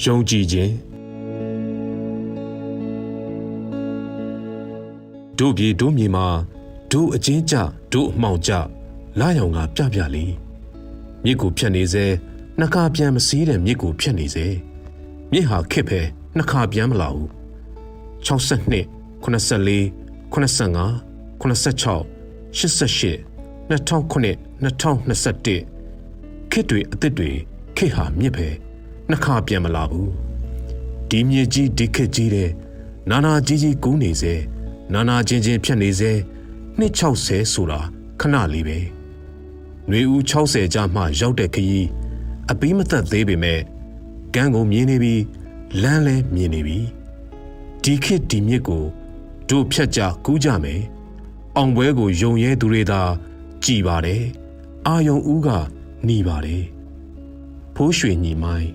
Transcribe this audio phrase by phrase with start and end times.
[0.00, 0.72] ယုံကြည်ခြင်း
[5.38, 6.26] တို့ပြည်တို့မြေမှာ
[6.92, 7.54] တို့အချင်းကြ
[7.92, 8.52] တို့အမှောင်ကြ
[9.20, 10.32] လာရောင်ကပြပြလေး
[11.24, 12.06] မြစ်ကိုဖြတ်နေစေ
[12.60, 14.46] နှခါပြန်မစည်းတဲ့မြစ်ကိုဖြတ်နေစေ
[15.32, 16.00] မြစ်ဟာခစ်ပဲ
[16.36, 17.28] နှခါပြန်မလာဘူး
[18.26, 18.78] 62
[19.24, 19.24] 84
[20.32, 20.84] 85
[21.40, 21.42] 86
[22.52, 23.18] 88
[23.78, 27.30] 2009 2021ခေတ်တွေအသစ်တွေ
[27.76, 28.48] ခေတ်ဟာမြစ်ပဲ
[29.11, 30.11] နှစ်ခါပြန်မလာဘူး
[31.09, 32.51] ဒီမြေကြီးဒီခေတ်ကြီးတဲ့
[33.09, 34.33] နာနာကြီးကြီးကူးနေစေ
[34.93, 36.11] နာနာချင်းချင်းဖြတ်နေစေ
[36.77, 37.79] နှစ်60ဆိုတာ
[38.19, 38.79] ခဏလေးပဲ
[39.87, 41.87] ຫນွေဦး60ကြာမှရောက်တဲ့ခရီး
[42.49, 43.59] အပီးမသက်သေးပေမဲ့
[44.33, 45.21] ကန်းကိုမြင်နေပြီး
[45.81, 46.79] လမ်းလဲမြင်နေပြီ
[47.83, 48.83] ဒီခေတ်ဒီမြစ်ကို
[49.49, 50.81] တို့ဖြတ်ကြကူးကြမယ်
[51.55, 53.01] အောင်ပွဲကိုယုံရဲသူတွေသာ
[53.63, 54.23] ကြည်ပါတယ်
[54.87, 55.49] အာယုံဦးက
[56.05, 56.63] หนีပါတယ်
[57.75, 58.69] ဖိုးရွှေညီမိုင်း